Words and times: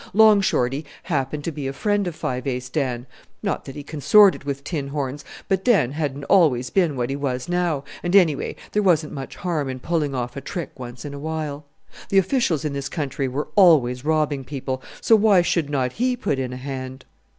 Long 0.15 0.41
Shorty 0.41 0.83
happened 1.03 1.43
to 1.43 1.51
be 1.51 1.67
a 1.67 1.73
friend 1.73 2.07
of 2.07 2.15
Five 2.15 2.47
Ace 2.47 2.69
Dan; 2.69 3.05
not 3.43 3.65
that 3.65 3.75
he 3.75 3.83
consorted 3.83 4.45
with 4.45 4.63
tin 4.63 4.87
horns, 4.87 5.23
but 5.47 5.63
Dan 5.63 5.91
hadn't 5.91 6.23
always 6.23 6.71
been 6.71 6.95
what 6.95 7.11
he 7.11 7.15
was 7.15 7.47
now, 7.47 7.83
and, 8.01 8.15
anyway, 8.15 8.55
there 8.71 8.81
wasn't 8.81 9.13
much 9.13 9.35
harm 9.35 9.69
in 9.69 9.79
pulling 9.79 10.15
off 10.15 10.35
a 10.35 10.41
trick 10.41 10.71
once 10.79 11.05
in 11.05 11.13
a 11.13 11.19
while! 11.19 11.67
The 12.09 12.17
officials 12.17 12.65
in 12.65 12.73
this 12.73 12.89
country 12.89 13.27
were 13.27 13.49
always 13.55 14.03
robbing 14.03 14.43
people, 14.43 14.81
so 15.01 15.15
why 15.15 15.43
should 15.43 15.69
not 15.69 15.91
he 15.93 16.17
put 16.17 16.39
in 16.39 16.51
a 16.51 16.57
hand? 16.57 17.05